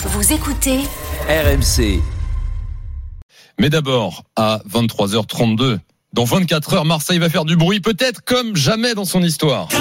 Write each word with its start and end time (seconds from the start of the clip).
Vous 0.00 0.32
écoutez 0.32 0.78
RMC. 1.28 2.00
Mais 3.58 3.68
d'abord, 3.68 4.22
à 4.36 4.60
23h32, 4.70 5.78
dans 6.12 6.24
24 6.24 6.74
heures, 6.74 6.84
Marseille 6.84 7.18
va 7.18 7.28
faire 7.28 7.44
du 7.44 7.56
bruit, 7.56 7.80
peut-être 7.80 8.20
comme 8.24 8.54
jamais 8.54 8.94
dans 8.94 9.04
son 9.04 9.24
histoire. 9.24 9.66
Eh 9.72 9.76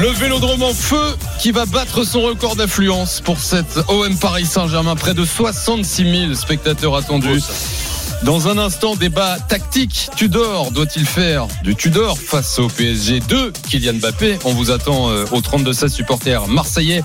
le 0.00 0.08
vélodrome 0.08 0.62
en 0.62 0.72
feu 0.72 1.14
qui 1.40 1.50
va 1.50 1.66
battre 1.66 2.04
son 2.04 2.22
record 2.22 2.56
d'affluence 2.56 3.20
pour 3.20 3.38
cette 3.38 3.80
OM 3.88 4.16
Paris 4.18 4.46
Saint-Germain. 4.46 4.96
Près 4.96 5.12
de 5.12 5.26
66 5.26 6.20
000 6.28 6.34
spectateurs 6.34 6.96
attendus. 6.96 7.42
Dans 8.24 8.48
un 8.48 8.58
instant, 8.58 8.96
débat 8.96 9.38
tactique. 9.48 10.10
Tudor 10.14 10.72
doit-il 10.72 11.06
faire 11.06 11.48
du 11.64 11.74
Tudor 11.74 12.18
face 12.18 12.58
au 12.58 12.68
PSG 12.68 13.20
2 13.20 13.52
Kylian 13.70 13.94
Mbappé? 13.94 14.38
On 14.44 14.52
vous 14.52 14.70
attend 14.70 15.08
euh, 15.08 15.24
au 15.32 15.40
32-16 15.40 15.88
supporters 15.88 16.46
marseillais. 16.46 17.02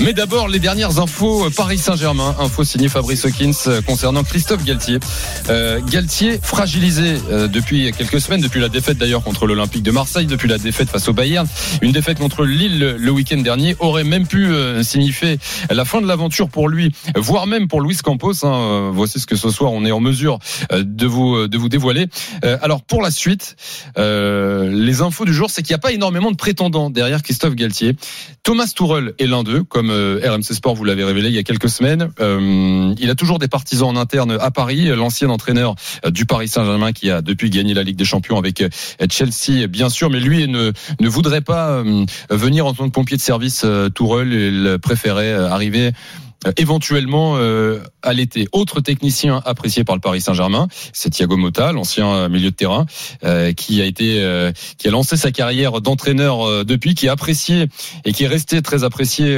Mais 0.00 0.12
d'abord, 0.12 0.48
les 0.48 0.58
dernières 0.58 0.98
infos 0.98 1.46
euh, 1.46 1.50
Paris 1.50 1.78
Saint-Germain. 1.78 2.34
Info 2.40 2.64
signée 2.64 2.88
Fabrice 2.88 3.24
Hawkins 3.24 3.52
euh, 3.68 3.80
concernant 3.82 4.24
Christophe 4.24 4.64
Galtier. 4.64 4.98
Euh, 5.48 5.80
Galtier 5.92 6.40
fragilisé 6.42 7.18
depuis 7.30 7.92
quelques 7.92 8.20
semaines, 8.20 8.40
depuis 8.40 8.60
la 8.60 8.68
défaite 8.68 8.98
d'ailleurs 8.98 9.22
contre 9.22 9.46
l'Olympique 9.46 9.84
de 9.84 9.92
Marseille, 9.92 10.26
depuis 10.26 10.48
la 10.48 10.58
défaite 10.58 10.90
face 10.90 11.08
au 11.08 11.12
Bayern. 11.12 11.46
Une 11.82 11.92
défaite 11.92 12.18
contre 12.18 12.44
Lille 12.44 12.96
le 12.98 13.10
week-end 13.10 13.38
dernier 13.38 13.76
aurait 13.78 14.04
même 14.04 14.26
pu 14.26 14.52
signifier 14.82 15.38
la 15.70 15.84
fin 15.84 16.00
de 16.00 16.06
l'aventure 16.06 16.48
pour 16.48 16.68
lui, 16.68 16.92
voire 17.16 17.46
même 17.46 17.68
pour 17.68 17.80
Luis 17.80 17.96
Campos. 17.96 18.44
Hein. 18.44 18.90
Voici 18.92 19.20
ce 19.20 19.26
que 19.26 19.36
ce 19.36 19.50
soir 19.50 19.72
on 19.72 19.84
est 19.84 19.92
en 19.92 20.00
mesure 20.00 20.38
de 20.70 21.06
vous 21.06 21.36
euh, 21.36 21.48
de 21.48 21.58
vous 21.58 21.68
dévoiler. 21.68 22.06
Euh, 22.44 22.58
alors 22.62 22.82
pour 22.82 23.02
la 23.02 23.10
suite, 23.10 23.56
les 23.96 25.00
infos 25.02 25.24
du 25.24 25.32
jour, 25.32 25.50
c'est 25.50 25.62
qu'il 25.62 25.72
n'y 25.72 25.78
a 25.78 25.80
pas 25.80 25.92
énormément 25.92 26.30
de 26.30 26.36
prétendants 26.36 26.90
derrière 26.90 27.22
Christophe 27.22 27.54
Galtier. 27.54 27.96
Thomas 28.42 28.72
Tourel 28.74 29.14
est 29.18 29.26
l'un 29.26 29.42
d'eux, 29.42 29.64
comme 29.64 29.90
RMC 29.90 30.42
Sport 30.42 30.74
vous 30.74 30.84
l'avez 30.84 31.04
révélé 31.04 31.28
il 31.28 31.34
y 31.34 31.38
a 31.38 31.42
quelques 31.42 31.68
semaines. 31.68 32.10
il 32.98 33.10
a 33.10 33.14
toujours 33.14 33.38
des 33.38 33.48
partisans 33.48 33.88
en 33.88 33.96
interne 33.96 34.36
à 34.40 34.50
Paris. 34.50 34.86
L'ancien 34.86 35.28
entraîneur 35.30 35.74
du 36.08 36.26
Paris 36.26 36.48
Saint-Germain 36.48 36.92
qui 36.92 37.10
a 37.10 37.22
depuis 37.22 37.50
gagné 37.50 37.74
la 37.74 37.82
Ligue 37.82 37.96
des 37.96 38.04
Champions 38.04 38.38
avec 38.38 38.62
Chelsea, 39.10 39.66
bien 39.68 39.88
sûr, 39.88 40.10
mais 40.10 40.20
lui 40.20 40.48
ne 40.48 40.72
ne 41.00 41.08
voudrait 41.08 41.40
pas 41.40 41.82
venir 42.30 42.66
en 42.66 42.74
tant 42.74 42.86
que 42.86 42.92
pompier 42.92 43.16
de 43.16 43.22
service. 43.22 43.64
Tourelle, 43.94 44.32
il 44.32 44.78
préférait 44.80 45.32
arriver 45.32 45.78
euh, 45.78 45.92
éventuellement 46.56 47.36
euh, 47.36 47.80
à 48.02 48.12
l'été. 48.12 48.48
Autre 48.52 48.80
technicien 48.80 49.42
apprécié 49.44 49.84
par 49.84 49.96
le 49.96 50.00
Paris 50.00 50.20
Saint-Germain, 50.20 50.68
c'est 50.92 51.10
Thiago 51.10 51.36
Motta, 51.36 51.72
l'ancien 51.72 52.08
euh, 52.08 52.28
milieu 52.28 52.50
de 52.50 52.54
terrain, 52.56 52.86
qui 53.56 53.82
a 53.82 53.84
été, 53.84 54.52
qui 54.78 54.88
a 54.88 54.90
lancé 54.90 55.16
sa 55.16 55.30
carrière 55.30 55.80
d'entraîneur 55.80 56.64
depuis, 56.64 56.94
qui 56.94 57.06
est 57.06 57.08
apprécié 57.08 57.66
et 58.04 58.12
qui 58.12 58.24
est 58.24 58.28
resté 58.28 58.62
très 58.62 58.84
apprécié 58.84 59.36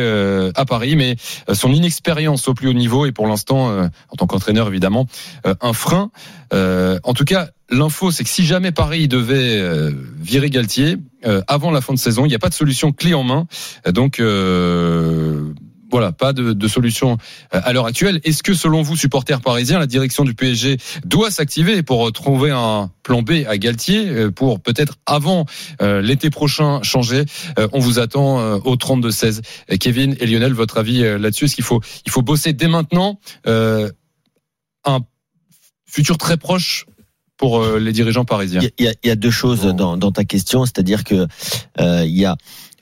à 0.55 0.65
Paris, 0.65 0.97
mais 0.97 1.17
son 1.53 1.73
inexpérience 1.73 2.47
au 2.49 2.55
plus 2.55 2.69
haut 2.69 2.75
niveau 2.75 3.07
est 3.07 3.13
pour 3.13 3.27
l'instant, 3.27 3.71
en 3.71 4.17
tant 4.17 4.27
qu'entraîneur 4.27 4.69
évidemment, 4.69 5.07
un 5.45 5.73
frein. 5.73 6.11
en 6.53 7.15
tout 7.15 7.25
cas, 7.25 7.49
L'info, 7.73 8.11
c'est 8.11 8.25
que 8.25 8.31
si 8.31 8.45
jamais 8.45 8.73
Paris 8.73 9.07
devait 9.07 9.63
virer 10.19 10.51
Galtier 10.51 10.97
avant 11.47 11.71
la 11.71 11.81
fin 11.81 11.95
de 11.95 11.99
saison, 11.99 12.25
il 12.25 12.29
n'y 12.29 12.35
a 12.35 12.41
pas 12.41 12.49
de 12.49 12.55
solution 12.55 12.93
clé 12.93 13.15
en 13.15 13.23
main. 13.23 13.47
Donc, 13.87 14.21
voilà, 15.91 16.13
pas 16.13 16.33
de, 16.33 16.69
solution 16.69 17.19
euh, 17.55 17.61
à 17.63 17.73
l'heure 17.73 17.87
actuelle. 17.87 18.21
Est-ce 18.25 18.43
que, 18.43 18.55
selon 18.55 18.83
vous, 18.83 18.97
supporters 18.97 19.41
parisiens, 19.41 19.79
la 19.79 19.87
direction 19.87 20.25
du 20.25 20.35
PSG 20.35 20.79
doit 21.05 21.31
s'activer 21.31 21.83
pour 21.83 22.11
trouver 22.13 22.51
un 22.51 22.91
plan 23.03 23.23
B 23.23 23.45
à 23.47 23.59
Galtier 23.59 24.09
euh, 24.09 24.31
pour 24.31 24.61
peut-être 24.61 24.97
avant 25.07 25.47
euh, 25.83 26.01
l'été 26.01 26.31
prochain 26.31 26.83
changer 26.83 27.25
On 27.73 27.81
vous 27.81 27.99
attend 27.99 28.55
au 28.57 28.77
32-16. 28.77 29.41
Kevin 29.79 30.17
et 30.21 30.27
Lionel, 30.27 30.53
votre 30.53 30.79
avis 30.79 31.03
là-dessus 31.19 31.47
Est-ce 31.47 31.55
qu'il 31.55 31.65
faut, 31.65 31.81
il 32.07 32.11
faut 32.11 32.23
bosser 32.23 32.53
dès 32.53 32.69
maintenant 32.69 33.19
un 33.47 35.01
futur 35.87 36.19
très 36.19 36.37
proche 36.37 36.87
pour 37.41 37.65
les 37.65 37.93
dirigeants 37.93 38.27
parisiens 38.27 38.61
Il 38.79 38.93
y 39.03 39.11
a, 39.11 39.17
deux 39.17 39.31
choses 39.31 39.63
dans, 39.63 39.97
dans 39.97 40.13
ta 40.13 40.25
question, 40.25 40.67
c'est-à-dire 40.67 41.05
que 41.05 41.27
il 41.79 42.19
y 42.19 42.27
a 42.27 42.37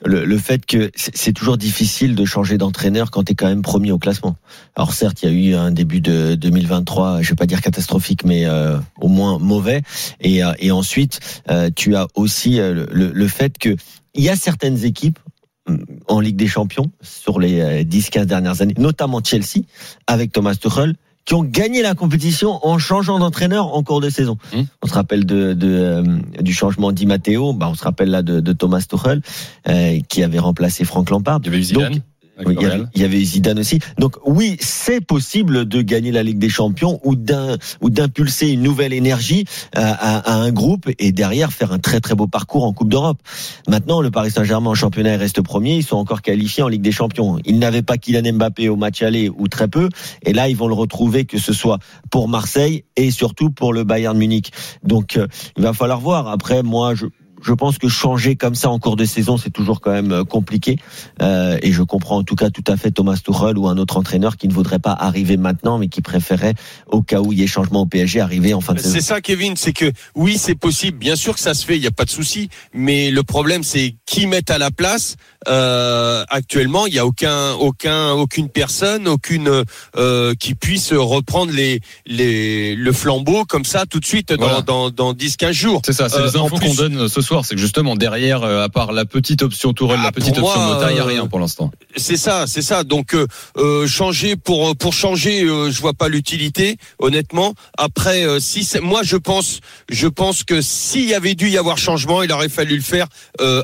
le, 0.05 0.25
le, 0.25 0.37
fait 0.37 0.65
que 0.65 0.91
c'est 0.95 1.33
toujours 1.33 1.57
difficile 1.57 2.15
de 2.15 2.25
changer 2.25 2.57
d'entraîneur 2.57 3.11
quand 3.11 3.23
tu 3.23 3.33
es 3.33 3.35
quand 3.35 3.47
même 3.47 3.61
premier 3.61 3.91
au 3.91 3.99
classement. 3.99 4.35
Alors 4.75 4.93
certes, 4.93 5.23
il 5.23 5.29
y 5.29 5.31
a 5.31 5.51
eu 5.51 5.55
un 5.55 5.71
début 5.71 6.01
de 6.01 6.35
2023, 6.35 7.21
je 7.21 7.29
vais 7.29 7.35
pas 7.35 7.45
dire 7.45 7.61
catastrophique, 7.61 8.23
mais 8.23 8.45
euh, 8.45 8.77
au 8.99 9.07
moins 9.07 9.39
mauvais. 9.39 9.81
Et, 10.21 10.43
euh, 10.43 10.53
et 10.59 10.71
ensuite, 10.71 11.19
euh, 11.49 11.69
tu 11.75 11.95
as 11.95 12.07
aussi 12.15 12.57
le, 12.57 12.87
le 12.91 13.27
fait 13.27 13.57
que 13.57 13.75
il 14.15 14.23
y 14.23 14.29
a 14.29 14.35
certaines 14.35 14.85
équipes 14.85 15.19
mm, 15.67 15.77
en 16.07 16.19
Ligue 16.19 16.37
des 16.37 16.47
Champions 16.47 16.91
sur 17.01 17.39
les 17.39 17.83
10-15 17.83 18.25
dernières 18.25 18.61
années, 18.61 18.75
notamment 18.77 19.21
Chelsea, 19.23 19.63
avec 20.07 20.31
Thomas 20.31 20.55
Tuchel, 20.55 20.95
qui 21.29 21.35
ont 21.35 21.43
gagné 21.43 21.83
la 21.83 21.93
compétition 21.93 22.59
en 22.65 22.79
changeant 22.79 23.19
d'entraîneur 23.19 23.75
en 23.75 23.83
cours 23.83 24.01
de 24.01 24.09
saison. 24.09 24.39
Mmh. 24.51 24.61
On 24.81 24.87
se 24.87 24.93
rappelle 24.95 25.27
de, 25.27 25.53
de 25.53 25.67
euh, 25.67 26.03
du 26.41 26.53
changement 26.53 26.91
d'I 26.91 27.05
Matteo, 27.05 27.53
bah 27.53 27.67
on 27.69 27.75
se 27.75 27.83
rappelle 27.83 28.09
là 28.09 28.23
de, 28.23 28.39
de 28.39 28.51
Thomas 28.51 28.81
Tuchel 28.89 29.21
euh, 29.67 29.99
qui 30.09 30.23
avait 30.23 30.39
remplacé 30.39 30.85
Frank 30.85 31.07
Lampard. 31.11 31.41
Il 31.43 31.45
y 31.45 31.49
avait 31.49 31.61
Zidane 31.61 32.01
il 32.47 32.87
y, 32.95 33.03
avait, 33.03 33.23
Zidane 33.23 33.59
aussi. 33.59 33.79
Donc 33.97 34.15
oui, 34.25 34.57
c'est 34.59 35.01
possible 35.01 35.65
de 35.65 35.81
gagner 35.81 36.11
la 36.11 36.23
Ligue 36.23 36.39
des 36.39 36.49
Champions 36.49 36.99
ou 37.03 37.15
d'un 37.15 37.57
ou 37.81 37.89
d'impulser 37.89 38.49
une 38.49 38.61
nouvelle 38.61 38.93
énergie 38.93 39.45
euh, 39.77 39.81
à, 39.81 40.19
à, 40.19 40.35
un 40.35 40.51
groupe 40.51 40.89
et 40.99 41.11
derrière 41.11 41.51
faire 41.51 41.71
un 41.71 41.79
très 41.79 41.99
très 41.99 42.15
beau 42.15 42.27
parcours 42.27 42.63
en 42.63 42.73
Coupe 42.73 42.89
d'Europe. 42.89 43.19
Maintenant, 43.67 44.01
le 44.01 44.11
Paris 44.11 44.31
Saint-Germain 44.31 44.71
en 44.71 44.75
championnat 44.75 45.17
reste 45.17 45.41
premier. 45.41 45.75
Ils 45.75 45.83
sont 45.83 45.97
encore 45.97 46.21
qualifiés 46.21 46.63
en 46.63 46.67
Ligue 46.67 46.81
des 46.81 46.91
Champions. 46.91 47.39
Ils 47.45 47.59
n'avaient 47.59 47.81
pas 47.81 47.97
Kylian 47.97 48.33
Mbappé 48.33 48.69
au 48.69 48.75
match 48.75 49.01
aller 49.01 49.29
ou 49.29 49.47
très 49.47 49.67
peu, 49.67 49.89
et 50.23 50.33
là 50.33 50.49
ils 50.49 50.55
vont 50.55 50.67
le 50.67 50.73
retrouver 50.73 51.25
que 51.25 51.37
ce 51.37 51.53
soit 51.53 51.79
pour 52.09 52.27
Marseille 52.27 52.83
et 52.95 53.11
surtout 53.11 53.49
pour 53.49 53.73
le 53.73 53.83
Bayern 53.83 54.17
Munich. 54.17 54.51
Donc 54.83 55.17
euh, 55.17 55.27
il 55.57 55.63
va 55.63 55.73
falloir 55.73 55.99
voir. 55.99 56.27
Après, 56.27 56.63
moi 56.63 56.95
je 56.95 57.05
je 57.41 57.53
pense 57.53 57.77
que 57.77 57.87
changer 57.87 58.35
comme 58.35 58.55
ça 58.55 58.69
en 58.69 58.79
cours 58.79 58.95
de 58.95 59.05
saison, 59.05 59.37
c'est 59.37 59.49
toujours 59.49 59.81
quand 59.81 59.91
même 59.91 60.11
euh, 60.11 60.23
compliqué. 60.23 60.77
Euh, 61.21 61.57
et 61.61 61.71
je 61.71 61.83
comprends 61.83 62.17
en 62.17 62.23
tout 62.23 62.35
cas 62.35 62.49
tout 62.49 62.63
à 62.67 62.77
fait 62.77 62.91
Thomas 62.91 63.17
Tuchel 63.23 63.57
ou 63.57 63.67
un 63.67 63.77
autre 63.77 63.97
entraîneur 63.97 64.37
qui 64.37 64.47
ne 64.47 64.53
voudrait 64.53 64.79
pas 64.79 64.93
arriver 64.93 65.37
maintenant, 65.37 65.77
mais 65.77 65.87
qui 65.87 66.01
préférait, 66.01 66.55
au 66.87 67.01
cas 67.01 67.21
où 67.21 67.31
il 67.33 67.39
y 67.39 67.43
ait 67.43 67.47
changement 67.47 67.81
au 67.81 67.85
PSG, 67.85 68.19
arriver 68.19 68.53
en 68.53 68.61
fin 68.61 68.73
de 68.73 68.79
saison. 68.79 68.93
C'est 68.93 69.01
ça, 69.01 69.21
Kevin, 69.21 69.55
c'est 69.55 69.73
que 69.73 69.91
oui, 70.15 70.37
c'est 70.37 70.55
possible. 70.55 70.97
Bien 70.97 71.15
sûr 71.15 71.33
que 71.33 71.39
ça 71.39 71.53
se 71.53 71.65
fait, 71.65 71.75
il 71.75 71.81
n'y 71.81 71.87
a 71.87 71.91
pas 71.91 72.05
de 72.05 72.09
souci. 72.09 72.49
Mais 72.73 73.11
le 73.11 73.23
problème, 73.23 73.63
c'est 73.63 73.95
qui 74.05 74.27
met 74.27 74.49
à 74.51 74.57
la 74.57 74.71
place. 74.71 75.15
Euh, 75.47 76.23
actuellement, 76.29 76.87
il 76.87 76.93
n'y 76.93 76.99
a 76.99 77.05
aucun, 77.05 77.53
aucun, 77.53 78.11
aucune 78.11 78.49
personne, 78.49 79.07
aucune 79.07 79.63
euh, 79.95 80.33
qui 80.35 80.55
puisse 80.55 80.91
reprendre 80.93 81.51
les, 81.53 81.79
les, 82.05 82.75
le 82.75 82.91
flambeau 82.91 83.45
comme 83.45 83.65
ça 83.65 83.85
tout 83.85 83.99
de 83.99 84.05
suite 84.05 84.33
dans, 84.33 84.61
dans, 84.61 84.89
dans 84.89 85.13
10-15 85.13 85.51
jours. 85.53 85.81
C'est 85.85 85.93
ça, 85.93 86.09
c'est 86.09 86.21
les 86.21 86.35
euh, 86.35 86.41
infos 86.41 86.57
qu'on 86.57 86.73
donne 86.73 87.07
ce 87.07 87.21
soir 87.21 87.28
c'est 87.43 87.55
que 87.55 87.61
justement 87.61 87.95
derrière, 87.95 88.43
euh, 88.43 88.63
à 88.63 88.69
part 88.69 88.91
la 88.91 89.05
petite 89.05 89.41
option 89.41 89.73
Tourelle, 89.73 90.01
la 90.01 90.07
ah, 90.07 90.11
petite 90.11 90.37
option 90.37 90.61
Mota, 90.61 90.91
il 90.91 90.95
n'y 90.95 90.99
a 90.99 91.05
rien 91.05 91.27
pour 91.27 91.39
l'instant. 91.39 91.71
C'est 91.95 92.17
ça, 92.17 92.45
c'est 92.47 92.61
ça. 92.61 92.83
Donc 92.83 93.13
euh, 93.13 93.27
euh, 93.57 93.87
changer 93.87 94.35
pour 94.35 94.75
pour 94.75 94.93
changer, 94.93 95.43
euh, 95.43 95.71
je 95.71 95.81
vois 95.81 95.93
pas 95.93 96.07
l'utilité, 96.07 96.77
honnêtement. 96.99 97.53
Après, 97.77 98.25
si 98.39 98.67
moi 98.81 99.01
je 99.03 99.17
pense, 99.17 99.59
je 99.89 100.07
pense 100.07 100.43
que 100.43 100.61
s'il 100.61 101.05
y 101.05 101.13
avait 101.13 101.35
dû 101.35 101.49
y 101.49 101.57
avoir 101.57 101.77
changement, 101.77 102.23
il 102.23 102.31
aurait 102.31 102.49
fallu 102.49 102.75
le 102.75 102.81
faire 102.81 103.07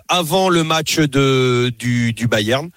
avant 0.07 0.49
le 0.49 0.63
match 0.63 0.99
de 0.99 1.71
du, 1.77 2.13
du 2.13 2.27
Bayern. 2.27 2.69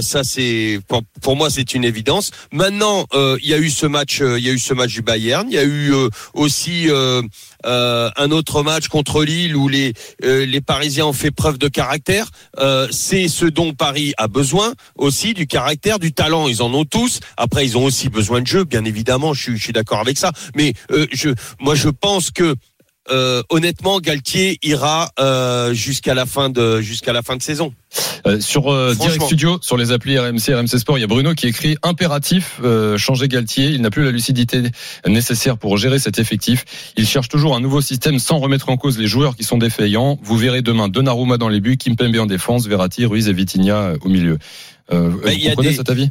ça 0.00 0.24
c'est 0.24 0.80
pour, 0.88 1.02
pour, 1.22 1.36
moi 1.36 1.50
c'est 1.50 1.74
une 1.74 1.84
évidence. 1.84 2.30
Maintenant, 2.52 3.06
il 3.14 3.48
y 3.48 3.54
a 3.54 3.58
eu 3.58 3.70
ce 3.70 3.86
match, 3.86 4.20
il 4.20 4.44
y 4.44 4.48
a 4.48 4.52
eu 4.52 4.58
ce 4.58 4.74
match 4.74 4.92
du 4.92 5.02
Bayern. 5.02 5.46
Il 5.48 5.54
y 5.54 5.58
a 5.58 5.64
eu 5.64 5.92
aussi 6.34 6.88
un 7.64 8.30
autre 8.30 8.62
match 8.62 8.88
contre 8.88 9.24
Lille 9.24 9.56
où 9.56 9.68
les 9.68 9.92
les 10.22 10.60
Parisiens 10.60 11.06
ont 11.06 11.12
fait 11.12 11.30
preuve 11.30 11.58
de 11.58 11.68
caractère. 11.68 12.30
Euh, 12.58 12.88
c'est 12.90 13.28
ce 13.28 13.46
dont 13.46 13.72
Paris 13.72 14.12
a 14.18 14.28
besoin 14.28 14.72
aussi, 14.96 15.34
du 15.34 15.46
caractère, 15.46 15.98
du 15.98 16.12
talent. 16.12 16.48
Ils 16.48 16.62
en 16.62 16.72
ont 16.74 16.84
tous. 16.84 17.20
Après, 17.36 17.64
ils 17.64 17.76
ont 17.78 17.84
aussi 17.84 18.08
besoin 18.08 18.40
de 18.40 18.46
jeu, 18.46 18.64
bien 18.64 18.84
évidemment. 18.84 19.34
Je 19.34 19.42
suis, 19.42 19.56
je 19.56 19.62
suis 19.62 19.72
d'accord 19.72 20.00
avec 20.00 20.18
ça. 20.18 20.32
Mais 20.54 20.74
euh, 20.90 21.06
je, 21.12 21.30
moi, 21.60 21.74
je 21.74 21.88
pense 21.88 22.30
que 22.30 22.54
euh, 23.10 23.42
honnêtement, 23.50 24.00
Galtier 24.00 24.58
ira 24.62 25.10
euh, 25.18 25.72
jusqu'à 25.74 26.14
la 26.14 26.26
fin 26.26 26.50
de 26.50 26.80
jusqu'à 26.80 27.12
la 27.12 27.22
fin 27.22 27.36
de 27.36 27.42
saison. 27.42 27.72
Euh, 28.26 28.40
sur 28.40 28.72
euh, 28.72 28.94
Direct 28.94 29.22
Studio, 29.22 29.58
sur 29.62 29.76
les 29.76 29.92
applis 29.92 30.18
RMC, 30.18 30.54
RMC 30.54 30.78
Sport, 30.78 30.98
il 30.98 31.00
y 31.00 31.04
a 31.04 31.06
Bruno 31.06 31.34
qui 31.34 31.46
écrit 31.46 31.76
impératif 31.82 32.60
euh, 32.62 32.96
changer 32.96 33.28
Galtier. 33.28 33.70
Il 33.70 33.82
n'a 33.82 33.90
plus 33.90 34.04
la 34.04 34.10
lucidité 34.10 34.62
nécessaire 35.06 35.58
pour 35.58 35.76
gérer 35.76 35.98
cet 35.98 36.18
effectif. 36.18 36.64
Il 36.96 37.06
cherche 37.06 37.28
toujours 37.28 37.56
un 37.56 37.60
nouveau 37.60 37.80
système 37.80 38.18
sans 38.18 38.38
remettre 38.38 38.68
en 38.68 38.76
cause 38.76 38.98
les 38.98 39.06
joueurs 39.06 39.36
qui 39.36 39.44
sont 39.44 39.58
défaillants. 39.58 40.18
Vous 40.22 40.36
verrez 40.36 40.62
demain 40.62 40.88
Donnarumma 40.88 41.36
dans 41.36 41.48
les 41.48 41.60
buts, 41.60 41.76
Kimpembe 41.76 42.16
en 42.16 42.26
défense, 42.26 42.66
Verratti, 42.66 43.06
Ruiz 43.06 43.28
et 43.28 43.32
Vitinha 43.32 43.94
au 44.02 44.08
milieu. 44.08 44.38
vous 44.90 45.20
comprenez 45.20 45.72
cet 45.72 45.90
avis? 45.90 46.10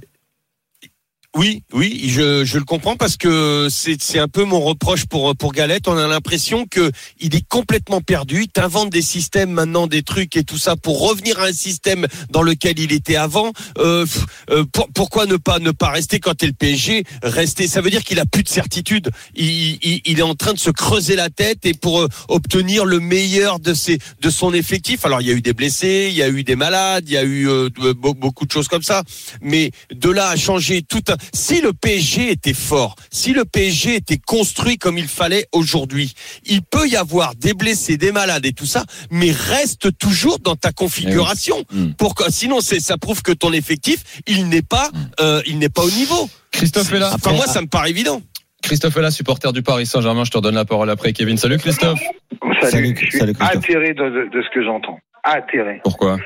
Oui, 1.39 1.63
oui, 1.71 2.07
je, 2.09 2.43
je 2.43 2.57
le 2.57 2.65
comprends 2.65 2.97
parce 2.97 3.15
que 3.15 3.69
c'est 3.69 4.19
un 4.19 4.27
peu 4.27 4.43
mon 4.43 4.59
reproche 4.59 5.05
pour 5.05 5.33
pour 5.37 5.53
Galette. 5.53 5.87
On 5.87 5.95
a 5.95 6.05
l'impression 6.05 6.65
que 6.65 6.91
il 7.17 7.33
est 7.33 7.47
complètement 7.47 8.01
perdu. 8.01 8.41
Il 8.41 8.49
t'invente 8.49 8.89
des 8.89 9.01
systèmes 9.01 9.51
maintenant, 9.51 9.87
des 9.87 10.03
trucs 10.03 10.35
et 10.35 10.43
tout 10.43 10.57
ça 10.57 10.75
pour 10.75 10.99
revenir 10.99 11.39
à 11.39 11.45
un 11.45 11.53
système 11.53 12.07
dans 12.29 12.41
lequel 12.41 12.77
il 12.77 12.91
était 12.91 13.15
avant. 13.15 13.53
Euh, 13.77 14.05
euh, 14.49 14.65
pourquoi 14.93 15.27
ne 15.27 15.37
pas 15.37 15.59
ne 15.59 15.71
pas 15.71 15.91
rester 15.91 16.19
quand 16.19 16.35
t'es 16.35 16.47
le 16.47 16.51
PSG 16.51 17.05
Rester, 17.23 17.69
ça 17.69 17.79
veut 17.79 17.89
dire 17.89 18.03
qu'il 18.03 18.19
a 18.19 18.25
plus 18.25 18.43
de 18.43 18.49
certitude. 18.49 19.09
Il, 19.33 19.79
il, 19.81 20.01
il, 20.03 20.19
est 20.19 20.23
en 20.23 20.35
train 20.35 20.51
de 20.51 20.59
se 20.59 20.71
creuser 20.71 21.15
la 21.15 21.29
tête 21.29 21.65
et 21.65 21.73
pour 21.73 22.01
euh, 22.01 22.09
obtenir 22.27 22.83
le 22.83 22.99
meilleur 22.99 23.61
de 23.61 23.73
ses 23.73 23.97
de 24.19 24.29
son 24.29 24.53
effectif. 24.53 25.05
Alors 25.05 25.21
il 25.21 25.27
y 25.29 25.31
a 25.31 25.35
eu 25.35 25.41
des 25.41 25.53
blessés, 25.53 26.09
il 26.11 26.17
y 26.17 26.21
a 26.21 26.27
eu 26.27 26.43
des 26.43 26.57
malades, 26.57 27.05
il 27.07 27.13
y 27.13 27.17
a 27.17 27.23
eu 27.23 27.47
euh, 27.47 27.69
beaucoup 27.95 28.45
de 28.45 28.51
choses 28.51 28.67
comme 28.67 28.83
ça. 28.83 29.03
Mais 29.41 29.71
de 29.89 30.09
là 30.09 30.27
à 30.27 30.35
changer 30.35 30.81
tout 30.81 31.03
un 31.07 31.15
si 31.33 31.61
le 31.61 31.73
PSG 31.73 32.31
était 32.31 32.53
fort, 32.53 32.95
si 33.11 33.33
le 33.33 33.45
PSG 33.45 33.95
était 33.95 34.17
construit 34.17 34.77
comme 34.77 34.97
il 34.97 35.07
fallait 35.07 35.45
aujourd'hui, 35.51 36.13
il 36.45 36.61
peut 36.61 36.87
y 36.87 36.95
avoir 36.95 37.35
des 37.35 37.53
blessés, 37.53 37.97
des 37.97 38.11
malades 38.11 38.45
et 38.45 38.53
tout 38.53 38.65
ça, 38.65 38.83
mais 39.11 39.31
reste 39.31 39.97
toujours 39.97 40.39
dans 40.39 40.55
ta 40.55 40.71
configuration. 40.71 41.63
Eh 41.71 41.75
hmm. 41.75 41.93
Pourquoi? 41.97 42.29
Sinon, 42.29 42.61
c'est 42.61 42.79
ça 42.79 42.97
prouve 42.97 43.21
que 43.21 43.31
ton 43.31 43.53
effectif, 43.53 44.21
il 44.27 44.49
n'est 44.49 44.61
pas, 44.61 44.89
hmm. 44.89 44.97
euh, 45.21 45.41
il 45.45 45.59
n'est 45.59 45.69
pas 45.69 45.83
au 45.83 45.91
niveau. 45.91 46.29
Christophe 46.51 46.91
est 46.93 46.99
là. 46.99 47.11
Enfin, 47.13 47.33
moi, 47.33 47.45
ça 47.45 47.61
me 47.61 47.67
paraît 47.67 47.89
évident. 47.89 48.21
Christophe 48.61 48.97
est 48.97 49.01
là, 49.01 49.11
supporter 49.11 49.53
du 49.53 49.61
Paris 49.61 49.85
Saint-Germain. 49.85 50.23
Je 50.23 50.31
te 50.31 50.37
redonne 50.37 50.55
la 50.55 50.65
parole 50.65 50.89
après, 50.89 51.13
Kevin. 51.13 51.37
Salut, 51.37 51.57
Christophe. 51.57 51.99
Salut. 52.61 52.95
je 52.99 53.17
suis 53.17 53.21
atterré 53.39 53.93
de, 53.93 54.29
de, 54.29 54.41
ce 54.41 54.49
que 54.53 54.63
j'entends. 54.63 54.99
Atterré. 55.23 55.79
Pourquoi? 55.83 56.17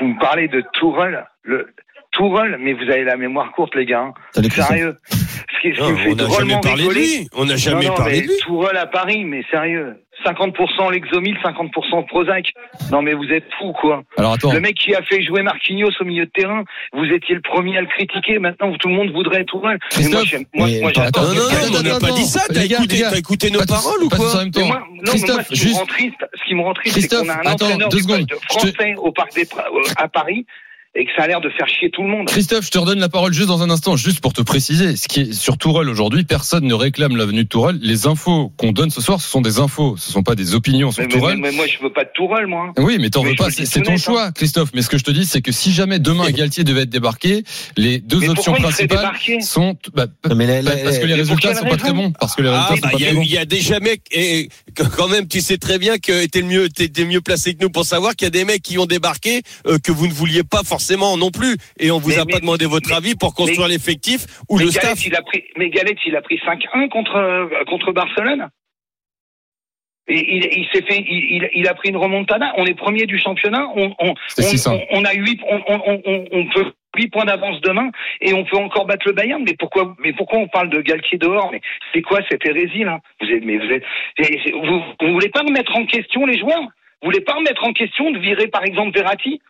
Vous 0.00 0.08
me 0.08 0.20
parlez 0.20 0.48
de 0.48 0.62
Tourelle. 0.74 1.24
Le, 1.42 1.72
Tourelle, 2.18 2.56
mais 2.58 2.72
vous 2.72 2.90
avez 2.90 3.04
la 3.04 3.16
mémoire 3.16 3.52
courte, 3.52 3.76
les 3.76 3.86
gars. 3.86 4.12
Hein. 4.36 4.42
Sérieux. 4.50 4.96
Ce 5.08 5.60
qui, 5.60 5.68
me 5.68 5.96
fait 5.96 6.10
on 6.10 6.14
n'a 6.16 6.28
jamais 6.28 6.60
parlé 6.60 6.84
de 6.84 6.92
lui. 6.92 7.28
On 7.32 7.44
n'a 7.44 7.56
jamais 7.56 7.86
parlé 7.86 8.22
de 8.22 8.26
lui. 8.26 8.36
Tourelle 8.44 8.76
à 8.76 8.86
Paris, 8.86 9.24
mais 9.24 9.44
sérieux. 9.50 9.94
50% 10.26 10.90
Lexomil, 10.90 11.36
50% 11.44 12.06
Prozac. 12.08 12.50
Non 12.90 13.02
mais 13.02 13.14
vous 13.14 13.28
êtes 13.30 13.44
fou 13.56 13.72
quoi. 13.72 14.02
Alors 14.16 14.32
attends. 14.32 14.52
Le 14.52 14.58
mec 14.58 14.74
qui 14.74 14.92
a 14.92 15.02
fait 15.02 15.22
jouer 15.22 15.42
Marquinhos 15.42 15.92
au 16.00 16.04
milieu 16.04 16.26
de 16.26 16.30
terrain, 16.30 16.64
vous 16.92 17.04
étiez 17.04 17.36
le 17.36 17.40
premier 17.40 17.78
à 17.78 17.82
le 17.82 17.86
critiquer. 17.86 18.40
Maintenant 18.40 18.72
tout 18.80 18.88
le 18.88 18.94
monde 18.94 19.12
voudrait 19.12 19.44
Tourelle. 19.44 19.78
Mais 19.96 20.08
moi, 20.08 20.22
moi, 20.54 20.68
moi 20.80 20.90
attends, 20.96 21.22
non, 21.22 21.28
non, 21.28 21.34
non, 21.34 21.78
on 21.78 21.82
n'a 21.84 22.00
pas 22.00 22.10
dit 22.10 22.24
ça. 22.24 22.40
T'as 22.52 22.64
écouté, 22.64 23.04
as 23.04 23.16
écouté 23.16 23.50
nos 23.52 23.64
paroles 23.64 24.02
ou 24.02 24.08
quoi 24.08 24.18
moi, 24.18 24.82
non, 24.92 25.02
Christophe, 25.04 25.36
moi, 25.36 25.44
ce 25.52 25.54
qui 25.54 25.68
me 25.68 25.74
rend 25.76 25.86
triste, 25.86 26.24
ce 26.34 26.44
qui 26.44 26.54
me 26.56 26.62
rend 26.62 26.74
triste, 26.74 27.00
c'est 27.00 27.16
qu'on 27.16 27.28
a 27.28 27.34
un 27.34 27.52
entraîneur 27.52 27.90
français 28.48 28.94
au 28.96 29.12
parc 29.12 29.34
des 29.34 29.46
à 29.96 30.08
Paris 30.08 30.46
et 30.98 31.04
que 31.04 31.10
ça 31.16 31.22
a 31.22 31.26
l'air 31.28 31.40
de 31.40 31.48
faire 31.48 31.68
chier 31.68 31.90
tout 31.90 32.02
le 32.02 32.08
monde. 32.08 32.26
Christophe, 32.26 32.66
je 32.66 32.70
te 32.70 32.78
redonne 32.78 32.98
la 32.98 33.08
parole 33.08 33.32
juste 33.32 33.46
dans 33.46 33.62
un 33.62 33.70
instant, 33.70 33.96
juste 33.96 34.20
pour 34.20 34.32
te 34.32 34.42
préciser. 34.42 34.96
Ce 34.96 35.06
qui 35.06 35.20
est 35.20 35.32
sur 35.32 35.56
Tourelle 35.56 35.88
aujourd'hui, 35.88 36.24
personne 36.24 36.64
ne 36.64 36.74
réclame 36.74 37.16
l'avenue 37.16 37.44
de 37.44 37.48
Tourelle. 37.48 37.78
Les 37.80 38.08
infos 38.08 38.52
qu'on 38.56 38.72
donne 38.72 38.90
ce 38.90 39.00
soir, 39.00 39.20
ce 39.20 39.28
sont 39.28 39.40
des 39.40 39.60
infos, 39.60 39.96
ce 39.96 40.10
sont 40.10 40.24
pas 40.24 40.34
des 40.34 40.56
opinions 40.56 40.90
sur 40.90 41.04
mais, 41.04 41.08
Tourelle. 41.08 41.38
Mais, 41.38 41.52
moi, 41.52 41.66
je 41.68 41.80
veux 41.80 41.92
pas 41.92 42.02
de 42.02 42.10
Tourelle, 42.12 42.48
moi. 42.48 42.72
Oui, 42.78 42.98
mais 43.00 43.10
t'en 43.10 43.22
veux 43.22 43.36
pas, 43.36 43.48
c'est 43.50 43.80
ton 43.82 43.96
choix, 43.96 44.26
hein. 44.26 44.32
Christophe. 44.32 44.70
Mais 44.74 44.82
ce 44.82 44.88
que 44.88 44.98
je 44.98 45.04
te 45.04 45.12
dis, 45.12 45.24
c'est 45.24 45.40
que 45.40 45.52
si 45.52 45.72
jamais 45.72 46.00
demain 46.00 46.28
Galtier 46.32 46.64
devait 46.64 46.82
être 46.82 46.90
débarqué, 46.90 47.44
les 47.76 48.00
deux 48.00 48.28
options 48.28 48.54
principales 48.54 49.12
sont, 49.40 49.76
bah, 49.94 50.06
mais 50.34 50.62
parce 50.64 50.98
que 50.98 51.06
les 51.06 51.14
résultats 51.14 51.54
sont 51.54 51.66
pas 51.66 51.76
très 51.76 51.92
bons. 51.92 52.10
Parce 52.10 52.34
que 52.34 52.42
les 52.42 52.48
résultats 52.48 52.74
sont 52.74 52.80
bah, 52.82 52.90
pas 52.90 52.98
très 52.98 53.12
bons. 53.14 53.22
Il 53.22 53.30
y 53.30 53.38
a 53.38 53.44
déjà 53.44 53.78
mecs, 53.78 54.02
et 54.10 54.48
quand 54.96 55.08
même, 55.08 55.28
tu 55.28 55.40
sais 55.40 55.58
très 55.58 55.78
bien 55.78 55.98
que 55.98 56.26
t'es 56.26 56.40
le 56.40 56.46
mieux, 56.46 56.68
t'es 56.68 57.04
mieux 57.04 57.20
placé 57.20 57.54
que 57.54 57.62
nous 57.62 57.70
pour 57.70 57.84
savoir 57.84 58.14
qu'il 58.14 58.26
y 58.26 58.28
a 58.28 58.30
des 58.30 58.44
mecs 58.44 58.62
qui 58.62 58.78
ont 58.78 58.86
débarqué 58.86 59.42
euh, 59.66 59.78
que 59.78 59.92
vous 59.92 60.06
ne 60.06 60.12
vouliez 60.12 60.42
pas 60.44 60.62
forcément 60.64 61.16
non 61.16 61.30
plus 61.30 61.56
et 61.78 61.90
on 61.90 61.98
vous 61.98 62.18
a 62.18 62.26
pas 62.26 62.40
demandé 62.40 62.66
votre 62.66 62.92
avis 62.92 63.14
pour 63.14 63.34
construire 63.34 63.68
l'effectif 63.68 64.26
ou 64.48 64.58
le 64.58 64.70
staff. 64.70 65.04
Il 65.04 65.14
a 65.14 65.22
pris, 65.22 65.44
mais 65.56 65.70
Galette, 65.70 65.98
il 66.06 66.16
a 66.16 66.22
pris 66.22 66.36
5-1 66.36 66.88
contre, 66.88 67.16
euh, 67.16 67.64
contre 67.66 67.92
Barcelone. 67.92 68.48
Et 70.08 70.36
il, 70.36 70.44
il 70.44 70.66
s'est 70.72 70.82
fait, 70.86 71.04
il, 71.06 71.50
il, 71.54 71.68
a 71.68 71.74
pris 71.74 71.90
une 71.90 71.98
remontada. 71.98 72.52
On 72.56 72.64
est 72.64 72.74
premier 72.74 73.04
du 73.04 73.18
championnat. 73.18 73.66
On, 73.76 73.94
on, 74.00 74.14
on, 74.38 74.78
on 74.92 75.04
a 75.04 75.12
8, 75.12 75.40
on, 75.50 75.60
on, 75.68 76.02
on, 76.32 76.46
peut 76.48 76.72
8 76.96 77.08
points 77.08 77.24
d'avance 77.24 77.60
demain 77.60 77.90
et 78.20 78.32
on 78.34 78.44
peut 78.44 78.56
encore 78.56 78.86
battre 78.86 79.06
le 79.06 79.12
Bayern. 79.12 79.42
Mais 79.44 79.54
pourquoi, 79.58 79.94
mais 79.98 80.12
pourquoi 80.12 80.38
on 80.38 80.48
parle 80.48 80.70
de 80.70 80.80
Galtier 80.80 81.18
dehors? 81.18 81.50
Mais 81.52 81.60
c'est 81.92 82.02
quoi 82.02 82.20
cette 82.30 82.46
hérésie 82.46 82.84
là? 82.84 83.00
Vous 83.20 83.28
êtes, 83.28 83.44
mais 83.44 83.58
vous 83.58 83.70
êtes, 83.70 83.84
vous, 84.52 84.82
vous 85.00 85.12
voulez 85.12 85.28
pas 85.28 85.40
remettre 85.40 85.76
en 85.76 85.86
question 85.86 86.26
les 86.26 86.38
joueurs? 86.38 86.62
Vous 87.02 87.10
voulez 87.10 87.20
pas 87.20 87.34
remettre 87.34 87.64
en 87.64 87.72
question 87.72 88.10
de 88.10 88.18
virer 88.18 88.48
par 88.48 88.64
exemple 88.64 88.96
Verratti? 88.98 89.40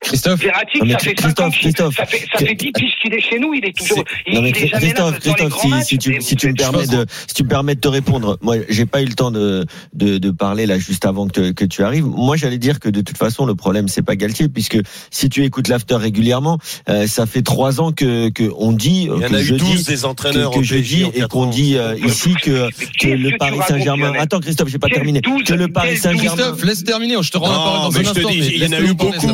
Christophe, 0.00 0.40
Verratti, 0.40 0.78
ça, 0.78 0.98
fait 0.98 1.14
Christophe, 1.14 1.58
Christophe, 1.58 1.96
ça 1.96 2.06
fait 2.06 2.24
ça 2.32 2.38
fait 2.38 2.54
10 2.54 2.72
piges 2.72 2.92
qu'il 3.02 3.12
est 3.14 3.20
chez 3.20 3.38
nous, 3.40 3.52
il 3.52 3.64
est 3.64 3.76
toujours. 3.76 4.04
Il, 4.26 4.34
non 4.34 4.42
mais 4.42 4.50
il 4.50 4.64
est 4.64 4.68
Christophe, 4.70 5.18
Christophe, 5.18 5.60
si, 5.60 5.84
si, 5.84 5.98
tu 5.98 6.16
si 6.20 6.36
tu 6.36 6.48
me 6.48 6.54
permets 6.54 6.86
de 6.86 7.04
si 7.26 7.34
tu 7.34 7.42
me 7.42 7.48
permets 7.48 7.74
de 7.74 7.80
te 7.80 7.88
répondre, 7.88 8.38
moi 8.40 8.56
j'ai 8.68 8.86
pas 8.86 9.02
eu 9.02 9.06
le 9.06 9.14
temps 9.14 9.32
de, 9.32 9.66
de 9.94 10.18
de 10.18 10.30
parler 10.30 10.66
là 10.66 10.78
juste 10.78 11.04
avant 11.04 11.26
que 11.26 11.50
que 11.50 11.64
tu 11.64 11.82
arrives. 11.82 12.06
Moi 12.06 12.36
j'allais 12.36 12.58
dire 12.58 12.78
que 12.78 12.88
de 12.88 13.00
toute 13.00 13.18
façon 13.18 13.44
le 13.44 13.56
problème 13.56 13.88
c'est 13.88 14.02
pas 14.02 14.14
Galtier 14.14 14.48
puisque 14.48 14.78
si 15.10 15.28
tu 15.28 15.44
écoutes 15.44 15.66
l'after 15.66 15.96
régulièrement, 15.96 16.58
euh, 16.88 17.08
ça 17.08 17.26
fait 17.26 17.42
trois 17.42 17.80
ans 17.80 17.90
que 17.90 18.28
que 18.30 18.44
on 18.56 18.72
dit 18.72 19.08
il 19.12 19.22
y 19.22 19.26
en 19.26 19.34
a 19.34 19.42
eu 19.42 19.52
12 19.52 19.84
des 19.84 20.04
entraîneurs 20.04 20.52
que, 20.52 20.58
que 20.58 20.64
je 20.64 20.76
dis 20.76 21.06
et 21.12 21.22
qu'on 21.22 21.46
dit 21.46 21.76
euh, 21.76 21.96
ici 22.06 22.34
que 22.40 22.68
que 23.00 23.08
le 23.08 23.36
Paris 23.36 23.58
Saint-Germain. 23.66 24.12
Attends 24.16 24.40
Christophe, 24.40 24.68
j'ai 24.68 24.78
pas 24.78 24.88
terminé. 24.88 25.20
Que 25.20 25.54
le 25.54 25.68
Paris 25.68 25.96
Saint-Germain. 25.96 26.36
Christophe, 26.36 26.64
laisse 26.64 26.84
terminer. 26.84 27.16
Je 27.20 27.30
te 27.30 27.38
rends 27.38 27.50
la 27.50 27.56
parole 27.56 27.92
dans 27.92 27.98
un 27.98 28.00
instant. 28.00 28.28
Il 28.30 28.62
y 28.62 28.66
en 28.66 28.72
a 28.72 28.80
eu 28.80 28.94
beaucoup 28.94 29.26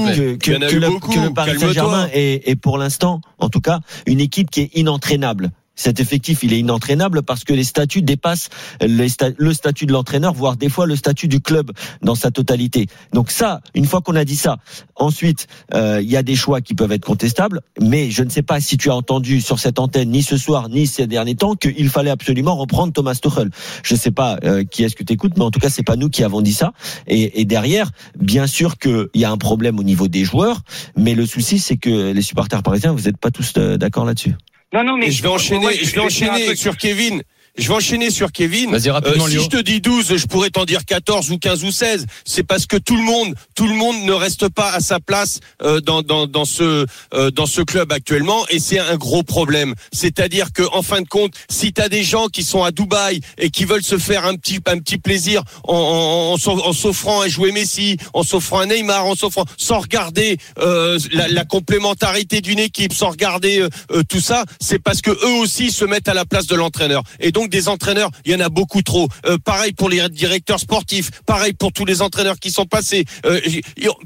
que, 0.58 0.76
le, 0.76 1.00
que 1.00 1.20
le 1.20 1.32
Paris 1.32 1.58
Saint-Germain 1.58 2.08
est, 2.12 2.48
est 2.48 2.56
pour 2.56 2.78
l'instant, 2.78 3.20
en 3.38 3.48
tout 3.48 3.60
cas, 3.60 3.80
une 4.06 4.20
équipe 4.20 4.50
qui 4.50 4.62
est 4.62 4.70
inentraînable 4.74 5.50
cet 5.76 6.00
effectif, 6.00 6.42
il 6.42 6.52
est 6.52 6.60
inentraînable 6.60 7.22
parce 7.22 7.44
que 7.44 7.52
les 7.52 7.64
statuts 7.64 8.02
dépassent 8.02 8.48
le 8.80 9.52
statut 9.52 9.86
de 9.86 9.92
l'entraîneur, 9.92 10.32
voire 10.32 10.56
des 10.56 10.68
fois 10.68 10.86
le 10.86 10.96
statut 10.96 11.28
du 11.28 11.40
club 11.40 11.72
dans 12.02 12.14
sa 12.14 12.30
totalité. 12.30 12.86
Donc 13.12 13.30
ça, 13.30 13.60
une 13.74 13.86
fois 13.86 14.00
qu'on 14.00 14.16
a 14.16 14.24
dit 14.24 14.36
ça, 14.36 14.58
ensuite, 14.96 15.46
euh, 15.74 16.00
il 16.02 16.10
y 16.10 16.16
a 16.16 16.22
des 16.22 16.36
choix 16.36 16.60
qui 16.60 16.74
peuvent 16.74 16.92
être 16.92 17.04
contestables, 17.04 17.60
mais 17.80 18.10
je 18.10 18.22
ne 18.22 18.30
sais 18.30 18.42
pas 18.42 18.60
si 18.60 18.76
tu 18.76 18.90
as 18.90 18.94
entendu 18.94 19.40
sur 19.40 19.58
cette 19.58 19.78
antenne, 19.78 20.10
ni 20.10 20.22
ce 20.22 20.36
soir, 20.36 20.68
ni 20.68 20.86
ces 20.86 21.06
derniers 21.06 21.34
temps, 21.34 21.54
qu'il 21.54 21.88
fallait 21.88 22.10
absolument 22.10 22.56
reprendre 22.56 22.92
Thomas 22.92 23.14
Tuchel. 23.14 23.50
Je 23.82 23.94
ne 23.94 23.98
sais 23.98 24.10
pas 24.10 24.38
euh, 24.44 24.64
qui 24.64 24.84
est-ce 24.84 24.96
que 24.96 25.04
tu 25.04 25.12
écoutes, 25.12 25.36
mais 25.36 25.44
en 25.44 25.50
tout 25.50 25.60
cas, 25.60 25.70
c'est 25.70 25.82
pas 25.82 25.96
nous 25.96 26.08
qui 26.08 26.22
avons 26.22 26.40
dit 26.40 26.52
ça. 26.52 26.72
Et, 27.06 27.40
et 27.40 27.44
derrière, 27.44 27.90
bien 28.18 28.46
sûr 28.46 28.78
qu'il 28.78 29.08
y 29.14 29.24
a 29.24 29.30
un 29.30 29.38
problème 29.38 29.78
au 29.78 29.82
niveau 29.82 30.08
des 30.08 30.24
joueurs, 30.24 30.60
mais 30.96 31.14
le 31.14 31.26
souci, 31.26 31.58
c'est 31.58 31.76
que 31.76 32.12
les 32.12 32.22
supporters 32.22 32.62
parisiens, 32.62 32.92
vous 32.92 33.02
n'êtes 33.02 33.18
pas 33.18 33.30
tous 33.30 33.52
euh, 33.56 33.76
d'accord 33.76 34.04
là-dessus. 34.04 34.34
Non, 34.74 34.82
non, 34.82 34.96
mais 34.96 35.12
je 35.12 35.22
vais 35.22 35.28
enchaîner, 35.28 35.72
je 35.84 35.94
vais 35.94 36.00
enchaîner 36.00 36.56
sur 36.56 36.76
Kevin. 36.76 37.22
Je 37.56 37.68
vais 37.68 37.74
enchaîner 37.74 38.10
sur 38.10 38.32
Kevin. 38.32 38.72
Vas-y 38.72 38.90
rapidement, 38.90 39.26
euh, 39.26 39.28
si 39.28 39.38
je 39.38 39.48
te 39.48 39.60
dis 39.60 39.80
12, 39.80 40.16
je 40.16 40.26
pourrais 40.26 40.50
t'en 40.50 40.64
dire 40.64 40.84
14 40.84 41.30
ou 41.30 41.38
15 41.38 41.62
ou 41.62 41.70
16. 41.70 42.06
C'est 42.24 42.42
parce 42.42 42.66
que 42.66 42.76
tout 42.76 42.96
le 42.96 43.02
monde, 43.02 43.32
tout 43.54 43.68
le 43.68 43.74
monde 43.74 44.02
ne 44.02 44.12
reste 44.12 44.48
pas 44.48 44.72
à 44.72 44.80
sa 44.80 44.98
place 44.98 45.38
euh, 45.62 45.80
dans, 45.80 46.02
dans, 46.02 46.26
dans 46.26 46.46
ce 46.46 46.84
euh, 47.14 47.30
dans 47.30 47.46
ce 47.46 47.60
club 47.60 47.92
actuellement, 47.92 48.44
et 48.48 48.58
c'est 48.58 48.80
un 48.80 48.96
gros 48.96 49.22
problème. 49.22 49.74
C'est-à-dire 49.92 50.52
que 50.52 50.64
en 50.72 50.82
fin 50.82 51.00
de 51.00 51.06
compte, 51.06 51.34
si 51.48 51.72
tu 51.72 51.80
as 51.80 51.88
des 51.88 52.02
gens 52.02 52.26
qui 52.26 52.42
sont 52.42 52.64
à 52.64 52.72
Dubaï 52.72 53.20
et 53.38 53.50
qui 53.50 53.64
veulent 53.64 53.84
se 53.84 53.98
faire 53.98 54.26
un 54.26 54.34
petit 54.34 54.58
un 54.66 54.78
petit 54.80 54.98
plaisir 54.98 55.44
en, 55.62 56.36
en, 56.44 56.48
en 56.48 56.72
s'offrant 56.72 57.20
à 57.20 57.28
jouer 57.28 57.52
Messi, 57.52 57.98
en 58.14 58.24
s'offrant 58.24 58.58
à 58.58 58.66
Neymar, 58.66 59.06
en 59.06 59.14
s'offrant 59.14 59.44
sans 59.58 59.78
regarder 59.78 60.38
euh, 60.58 60.98
la, 61.12 61.28
la, 61.28 61.44
complémentarité 61.44 62.40
d'une 62.40 62.58
équipe, 62.58 62.92
sans 62.92 63.10
regarder 63.10 63.64
tout 64.08 64.20
ça, 64.20 64.44
c'est 64.60 64.80
parce 64.80 65.02
que 65.02 65.10
eux 65.10 65.40
aussi 65.40 65.70
se 65.70 65.84
mettent 65.84 66.08
à 66.08 66.14
la 66.14 66.24
place 66.24 66.46
de 66.46 66.56
l'entraîneur. 66.56 67.04
Et 67.20 67.30
donc 67.30 67.43
des 67.48 67.68
entraîneurs, 67.68 68.10
il 68.24 68.32
y 68.32 68.34
en 68.34 68.40
a 68.40 68.48
beaucoup 68.48 68.82
trop. 68.82 69.08
Euh, 69.26 69.38
pareil 69.38 69.72
pour 69.72 69.88
les 69.88 70.08
directeurs 70.08 70.60
sportifs, 70.60 71.10
pareil 71.26 71.52
pour 71.52 71.72
tous 71.72 71.84
les 71.84 72.02
entraîneurs 72.02 72.38
qui 72.38 72.50
sont 72.50 72.66
passés. 72.66 73.04
Euh, 73.26 73.40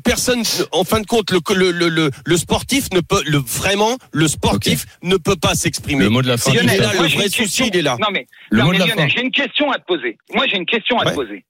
personne, 0.05 0.43
en 0.73 0.85
fin 0.85 1.01
de 1.01 1.07
compte, 1.07 1.31
le, 1.31 1.71
le, 1.71 1.89
le, 1.89 2.11
le 2.25 2.37
sportif 2.37 2.89
ne 2.93 3.01
peut, 3.01 3.23
le, 3.27 3.39
vraiment, 3.39 3.97
le 4.13 4.29
sportif 4.29 4.87
ne 5.03 5.17
peut 5.17 5.37
pas 5.37 5.55
s'exprimer. 5.55 6.05
Le 6.05 6.11
mot 6.11 6.23
de 6.23 6.29
la 6.29 6.37
fin. 6.37 6.53
Lionel, 6.53 6.81
là, 6.81 6.93
le 6.93 7.09
vrai 7.09 7.29
souci, 7.29 7.69
il 7.73 7.77
est 7.77 7.83
là. 7.83 7.97
Non 8.01 8.09
mais, 8.13 8.27
le 8.51 8.63
non, 8.63 8.71
mais 8.71 9.09
j'ai 9.09 9.23
une 9.23 9.31
question 9.31 9.71
à 9.71 9.79
te 9.79 9.85
poser. 9.85 10.19
Moi, 10.35 10.47
j'ai 10.51 10.57
une 10.57 10.67
question 10.67 10.99
à 10.99 11.11
te 11.11 11.15
poser. 11.15 11.45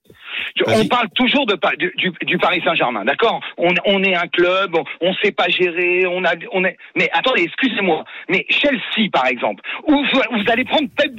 On 0.66 0.86
parle 0.86 1.08
toujours 1.14 1.46
de, 1.46 1.58
du, 1.76 2.12
du, 2.22 2.38
Paris 2.38 2.60
Saint-Germain, 2.64 3.04
d'accord? 3.04 3.40
On, 3.56 3.72
on, 3.84 4.02
est 4.02 4.14
un 4.14 4.26
club, 4.28 4.76
on 5.00 5.10
ne 5.10 5.14
sait 5.22 5.32
pas 5.32 5.48
gérer, 5.48 6.06
on 6.06 6.24
a, 6.24 6.34
on 6.52 6.64
est. 6.64 6.76
Mais 6.96 7.08
attendez, 7.12 7.42
excusez-moi, 7.42 8.04
mais 8.28 8.46
Chelsea 8.48 9.08
par 9.12 9.26
exemple, 9.26 9.62
où 9.86 9.94
vous, 9.94 10.50
allez 10.50 10.64
prendre 10.64 10.88
Pep, 10.96 11.12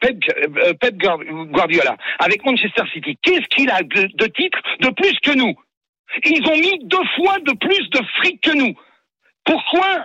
Pep, 0.00 0.16
euh, 0.58 0.72
Pep, 0.80 0.96
Guardiola 0.96 1.96
avec 2.18 2.44
Manchester 2.44 2.82
City, 2.92 3.18
qu'est-ce 3.22 3.48
qu'il 3.54 3.70
a 3.70 3.82
de, 3.82 4.08
de 4.14 4.26
titres 4.26 4.60
de 4.80 4.88
plus 4.90 5.18
que 5.20 5.36
nous? 5.36 5.54
Ils 6.24 6.46
ont 6.48 6.56
mis 6.56 6.78
deux 6.84 7.04
fois 7.16 7.38
de 7.40 7.52
plus 7.52 7.90
de 7.90 8.00
fric 8.16 8.40
que 8.40 8.56
nous. 8.56 8.74
Pourquoi 9.48 10.04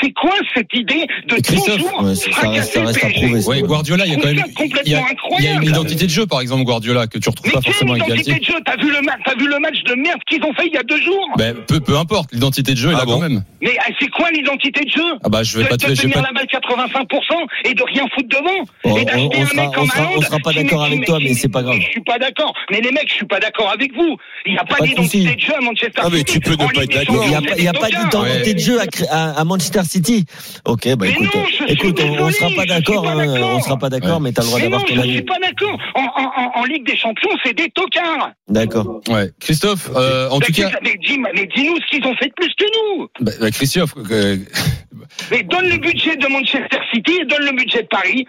C'est 0.00 0.12
quoi 0.12 0.32
cette 0.54 0.72
idée 0.72 1.06
de 1.28 1.36
toujours 1.36 2.02
ouais, 2.02 2.14
ça, 2.14 2.48
reste, 2.48 2.72
ça 2.72 2.82
reste 2.82 3.04
à 3.04 3.10
prouver. 3.10 3.44
Ouais, 3.46 3.60
Guardiola, 3.60 4.06
il 4.06 4.12
y 4.12 4.16
a 4.16 4.18
quand 4.18 4.26
même 4.28 4.42
il 4.58 4.90
y 4.90 4.94
a, 4.94 5.02
il 5.38 5.44
y 5.44 5.48
a 5.48 5.52
une 5.56 5.64
identité 5.64 6.06
de 6.06 6.10
jeu, 6.10 6.24
par 6.26 6.40
exemple, 6.40 6.64
Guardiola, 6.64 7.06
que 7.06 7.18
tu 7.18 7.28
retrouves 7.28 7.46
mais 7.48 7.52
pas 7.52 7.60
forcément 7.60 7.92
avec 7.92 8.06
Galtier. 8.06 8.38
De 8.38 8.44
jeu, 8.44 8.54
t'as 8.64 8.76
vu 8.76 8.90
le 8.90 9.02
match, 9.02 9.20
t'as 9.26 9.34
vu 9.34 9.46
le 9.46 9.58
match 9.58 9.82
de 9.84 9.94
merde 9.94 10.18
qu'ils 10.26 10.42
ont 10.44 10.54
fait 10.54 10.66
il 10.66 10.72
y 10.72 10.78
a 10.78 10.82
deux 10.82 11.00
jours. 11.02 11.28
Ben, 11.36 11.54
peu, 11.68 11.80
peu 11.80 11.98
importe, 11.98 12.32
l'identité 12.32 12.72
de 12.72 12.78
jeu 12.78 12.90
est 12.90 12.94
Ah 12.94 13.00
là 13.00 13.04
bon 13.04 13.14
quand 13.16 13.28
même. 13.28 13.44
Mais 13.60 13.76
ah, 13.80 13.90
c'est 14.00 14.08
quoi 14.08 14.30
l'identité 14.30 14.82
de 14.82 14.90
jeu 14.90 15.04
Ah 15.22 15.28
bah 15.28 15.42
je 15.42 15.58
vais 15.58 15.64
de, 15.64 15.68
pas 15.68 15.76
te 15.76 15.86
de 15.90 15.94
tenir 15.94 16.14
pas 16.14 16.22
la 16.22 16.32
balle 16.32 16.46
85% 16.46 17.46
et 17.66 17.74
de 17.74 17.82
rien 17.82 18.04
foutre 18.14 18.28
devant. 18.28 18.64
Bon, 18.84 18.96
et 18.96 19.00
on, 19.00 19.04
d'acheter 19.04 19.42
un 19.42 19.46
sera, 19.46 19.62
mec 19.62 19.70
on 19.70 19.72
comme 19.80 19.88
sera, 19.90 20.10
on 20.16 20.20
sera 20.22 20.38
pas 20.38 20.52
d'accord 20.52 20.84
avec 20.84 21.04
toi, 21.04 21.18
mais 21.20 21.34
c'est 21.34 21.48
pas 21.48 21.62
grave. 21.62 21.76
Je 21.80 21.90
suis 21.90 22.00
pas 22.02 22.18
d'accord. 22.18 22.54
Mais 22.70 22.80
les 22.80 22.92
mecs, 22.92 23.08
je 23.08 23.14
suis 23.14 23.26
pas 23.26 23.40
d'accord 23.40 23.70
avec 23.70 23.94
vous. 23.94 24.16
Il 24.46 24.52
n'y 24.52 24.58
a 24.58 24.64
pas, 24.64 24.76
Pas 24.76 24.84
de 24.84 24.88
d'identité 24.90 25.34
de 25.34 25.40
jeu 25.40 25.54
à 25.54 25.60
Manchester 25.60 26.00
Ah, 26.02 26.08
mais 26.10 26.18
City. 26.18 26.32
tu 26.32 26.40
peux 26.40 26.52
ne 26.52 26.56
pas 26.56 26.82
être 26.82 26.92
d'accord. 26.92 27.24
Il 27.24 27.28
n'y 27.62 27.68
a, 27.68 27.72
pas- 27.72 27.88
d'identité 27.88 28.53
De 28.54 28.58
jeu 28.58 28.80
à, 28.80 28.86
cré- 28.86 29.06
à, 29.10 29.32
à 29.32 29.44
Manchester 29.44 29.82
City. 29.84 30.24
Ok, 30.64 30.86
bah 30.88 30.96
Mais 31.00 31.10
écoute, 31.10 31.34
non, 31.34 31.40
on, 31.40 32.24
on 32.24 32.26
désolé, 32.28 32.32
sera 32.32 32.50
pas 32.56 32.66
d'accord, 32.66 33.08
hein, 33.08 33.26
on 33.42 33.60
sera 33.60 33.76
pas 33.78 33.90
d'accord, 33.90 34.14
Ouais. 34.16 34.20
mais 34.20 34.32
t'as 34.32 34.42
le 34.42 34.48
droit 34.48 34.60
d'avoir 34.60 34.80
ton 34.84 34.94
je 34.94 35.00
suis 35.00 35.10
avis. 35.10 35.22
pas 35.22 35.38
d'accord. 35.38 35.78
En, 35.94 36.02
en, 36.02 36.32
en, 36.36 36.60
en 36.60 36.64
Ligue 36.64 36.86
des 36.86 36.96
Champions, 36.96 37.30
c'est 37.44 37.54
des 37.54 37.68
tocards. 37.70 38.30
D'accord. 38.48 39.00
Ouais, 39.08 39.30
Christophe, 39.40 39.90
euh, 39.94 40.28
en 40.30 40.38
Mais 40.38 40.46
tout 40.46 40.52
cas, 40.52 40.70
mais 40.82 40.94
dis- 41.06 41.18
mais 41.18 41.46
dis-nous 41.54 41.76
ce 41.76 41.86
qu'ils 41.96 42.06
ont 42.06 42.14
fait 42.16 42.28
de 42.28 42.34
plus 42.34 42.52
que 42.58 42.64
nous. 42.98 43.08
bah, 43.20 43.32
bah, 43.40 43.50
Christophe, 43.50 43.94
euh, 44.10 44.36
Mais 45.30 45.42
donne 45.42 45.68
le 45.68 45.76
budget 45.78 46.16
de 46.16 46.26
Manchester 46.28 46.78
City 46.92 47.12
et 47.20 47.24
donne 47.26 47.44
le 47.44 47.52
budget 47.56 47.82
de 47.82 47.88
Paris. 47.88 48.26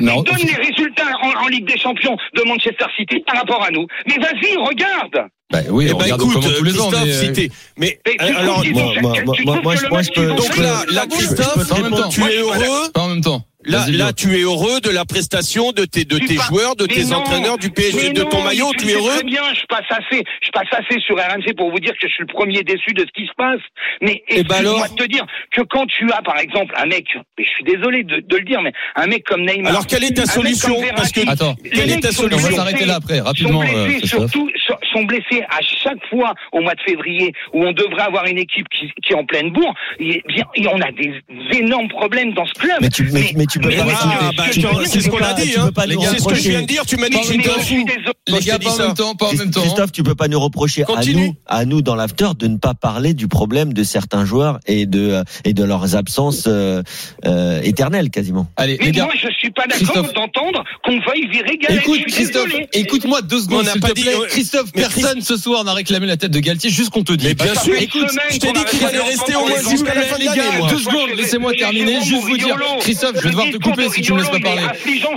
non, 0.00 0.22
Donne 0.22 0.36
les 0.36 0.54
résultats 0.54 1.10
en, 1.22 1.44
en 1.44 1.48
Ligue 1.48 1.66
des 1.66 1.78
Champions 1.78 2.16
de 2.36 2.42
Manchester 2.46 2.84
City 2.96 3.20
par 3.26 3.36
rapport 3.36 3.62
à 3.64 3.70
nous. 3.70 3.86
Mais 4.06 4.16
vas-y, 4.18 4.56
regarde. 4.56 5.28
Bah, 5.50 5.60
oui, 5.70 5.86
Eh 5.88 5.92
on 5.94 5.96
ben, 5.98 6.04
regarde 6.04 6.20
écoute, 6.22 6.34
comment 6.34 6.48
tous 6.56 6.64
les 6.64 6.78
ans. 6.80 6.90
Christophe, 6.90 7.04
mais, 7.04 7.10
euh, 7.12 7.20
si 7.24 7.32
t'es- 7.32 7.50
mais 7.78 7.98
Mais 8.06 8.16
tu 8.18 8.34
alors, 8.36 8.64
moi, 8.66 8.82
moi, 9.00 9.00
moi, 9.00 9.14
moi, 9.24 9.34
je- 9.36 9.42
moi, 9.88 9.98
match 9.98 10.06
je 10.06 10.12
peux- 10.20 10.26
donc 10.34 10.56
là, 10.58 10.84
là, 10.92 11.06
Christophe, 11.10 11.66
tu 12.10 12.22
es 12.22 12.36
heureux. 12.38 12.90
pas 12.92 13.00
en 13.00 13.08
même 13.08 13.22
temps. 13.22 13.42
Là, 13.64 13.84
là, 13.90 14.12
tu 14.14 14.34
es 14.38 14.42
heureux 14.42 14.80
de 14.80 14.88
la 14.88 15.04
prestation 15.04 15.72
de 15.72 15.84
tes, 15.84 16.04
de 16.04 16.16
tes 16.18 16.36
pas- 16.36 16.44
joueurs, 16.44 16.76
de 16.76 16.86
Mais 16.88 16.94
tes 16.94 17.04
non, 17.06 17.16
entraîneurs, 17.18 17.58
du 17.58 17.70
PSG, 17.70 17.98
mais 18.08 18.10
de 18.14 18.22
ton 18.22 18.38
non, 18.38 18.44
maillot. 18.44 18.68
mais 18.70 18.76
Tu 18.78 18.86
es 18.86 18.90
sais 18.92 18.96
heureux 18.96 19.10
Très 19.16 19.24
bien, 19.24 19.42
je 19.52 19.66
passe 19.68 19.84
assez, 19.90 20.22
je 20.40 20.50
passe 20.52 20.68
assez 20.72 20.98
sur 21.00 21.16
RMC 21.18 21.52
pour 21.54 21.70
vous 21.70 21.80
dire 21.80 21.90
que 21.92 22.06
je 22.06 22.12
suis 22.14 22.22
le 22.26 22.32
premier 22.32 22.62
déçu 22.62 22.94
de 22.94 23.00
ce 23.04 23.10
qui 23.20 23.26
se 23.26 23.32
passe. 23.36 23.60
Mais 24.00 24.22
Eh 24.28 24.44
ben 24.44 24.54
excuse-moi 24.54 24.84
alors 24.84 24.94
te 24.94 25.04
dire 25.04 25.26
que 25.52 25.60
quand 25.62 25.84
tu 25.86 26.10
as, 26.12 26.22
par 26.22 26.38
exemple, 26.38 26.72
un 26.78 26.86
mec, 26.86 27.06
mais 27.36 27.44
je 27.44 27.50
suis 27.50 27.64
désolé 27.64 28.04
de, 28.04 28.20
de 28.20 28.36
le 28.36 28.44
dire, 28.44 28.62
mais 28.62 28.72
un 28.94 29.06
mec 29.06 29.24
comme 29.24 29.44
Neymar. 29.44 29.72
Alors, 29.72 29.86
quelle 29.86 30.04
est 30.04 30.14
ta 30.16 30.24
solution 30.24 30.80
Parce 30.96 31.10
que 31.12 31.28
Attends, 31.28 31.56
quelle 31.74 31.90
est 31.90 32.00
ta 32.00 32.12
sont 32.12 32.22
on 32.24 32.28
va 32.28 32.38
solution 32.38 32.56
s'arrêter 32.56 32.84
là 32.86 32.94
après, 32.94 33.20
rapidement. 33.20 33.60
Sont 33.62 33.68
euh, 33.68 33.84
blessés, 33.86 33.98
Christophe. 34.00 34.30
surtout, 34.30 34.50
sont- 34.66 34.77
sont 34.92 35.04
blessés 35.04 35.42
à 35.50 35.60
chaque 35.62 36.04
fois 36.10 36.34
au 36.52 36.60
mois 36.60 36.74
de 36.74 36.80
février 36.80 37.32
où 37.52 37.64
on 37.64 37.72
devrait 37.72 38.02
avoir 38.02 38.26
une 38.26 38.38
équipe 38.38 38.66
qui, 38.68 38.90
qui 39.02 39.12
est 39.12 39.16
en 39.16 39.24
pleine 39.24 39.50
bourre. 39.50 39.74
Et, 39.98 40.22
bien, 40.28 40.44
et 40.54 40.66
on 40.68 40.80
a 40.80 40.90
des 40.92 41.12
énormes 41.58 41.88
problèmes 41.88 42.32
dans 42.34 42.46
ce 42.46 42.52
club. 42.54 42.78
Mais 42.80 42.88
tu, 42.88 43.08
mais, 43.12 43.32
mais 43.36 43.46
tu 43.46 43.58
peux 43.58 43.68
Mais 43.68 43.76
pas. 43.76 43.84
tu- 43.84 44.36
bah, 44.36 44.44
tu- 44.52 44.60
tu- 44.60 44.66
tu 44.66 44.84
c'est 44.86 45.00
ce 45.00 45.04
peux 45.04 45.10
qu'on 45.16 45.24
a 45.24 45.34
pas- 45.34 45.34
dit, 45.34 45.54
hein. 45.56 45.66
peux 45.66 45.72
pas 45.72 45.82
c'est 45.82 45.90
ce 45.90 45.96
que 45.96 46.10
je 46.10 46.22
reprocher- 46.24 46.50
viens 46.50 46.62
de 46.62 46.66
dire. 46.66 46.86
Tu 46.86 46.96
m'as 46.96 47.08
dit 47.08 47.20
que 47.20 47.26
j'étais 47.26 47.48
fou. 47.48 47.86
Les 48.28 48.40
gars, 48.40 48.58
pas 48.58 48.70
en 48.70 48.78
même 48.78 48.94
temps, 48.94 49.14
pas 49.14 49.26
en 49.26 49.32
même 49.34 49.50
temps. 49.50 49.60
Christophe, 49.60 49.92
tu 49.92 50.02
peux 50.02 50.14
pas 50.14 50.28
nous 50.28 50.40
reprocher 50.40 50.84
à 50.94 51.04
nous, 51.04 51.34
à 51.46 51.64
nous 51.64 51.82
dans 51.82 51.94
l'after, 51.94 52.28
de 52.38 52.46
ne 52.46 52.56
pas 52.58 52.74
parler 52.74 53.14
du 53.14 53.28
problème 53.28 53.72
de 53.72 53.82
certains 53.82 54.24
joueurs 54.24 54.58
et 54.66 54.86
de 54.86 55.22
et 55.44 55.52
de 55.54 55.64
leurs 55.64 55.96
absences 55.96 56.44
euh, 56.46 56.82
euh, 57.26 57.60
éternelles 57.62 58.10
quasiment. 58.10 58.46
Allez, 58.56 58.76
Mais 58.80 58.86
les 58.86 58.92
gars. 58.92 59.04
moi, 59.04 59.14
je 59.20 59.28
suis 59.38 59.50
pas 59.50 59.66
d'accord 59.66 60.12
d'entendre 60.12 60.64
qu'on 60.84 60.98
veuille 61.00 61.28
virer 61.30 61.56
Gallet. 61.58 61.78
Écoute, 61.80 62.00
Christophe, 62.06 62.52
écoute-moi 62.72 63.22
deux 63.22 63.36
On 63.36 63.40
secondes, 63.40 63.64
n'a 63.64 63.72
s'il 63.72 63.80
pas 63.80 63.88
te 63.88 63.94
dit- 63.94 64.02
plaît. 64.02 64.14
Christophe, 64.28 64.72
personne 64.78 65.20
ce 65.22 65.36
soir 65.36 65.64
n'a 65.64 65.72
réclamé 65.72 66.06
la 66.06 66.16
tête 66.16 66.30
de 66.30 66.40
Galtier, 66.40 66.70
juste 66.70 66.90
qu'on 66.90 67.04
te 67.04 67.12
dit. 67.12 67.26
Mais 67.26 67.34
bien 67.34 67.54
Ça 67.54 67.62
sûr. 67.62 67.74
une 67.74 67.82
Écoute, 67.82 68.08
je 68.30 68.38
t'ai 68.38 68.52
dit 68.52 68.64
qu'il 68.64 68.84
allait 68.84 69.00
rester 69.00 69.34
au 69.36 69.40
moins 69.40 69.58
les 69.62 69.70
jusqu'à 69.70 69.94
la 69.94 70.02
fin 70.02 70.18
de 70.18 70.24
l'année, 70.24 70.68
deux 70.70 70.78
secondes, 70.78 71.10
laissez-moi 71.16 71.52
terminer, 71.52 72.00
juste 72.02 72.22
vous 72.24 72.36
dire. 72.36 72.56
Christophe, 72.80 73.16
je 73.16 73.22
vais 73.22 73.30
devoir 73.30 73.50
te 73.50 73.56
couper 73.58 73.88
si 73.90 74.02
tu 74.02 74.12
me 74.12 74.18
laisses 74.18 74.30
pas 74.30 74.40
parler. 74.40 74.62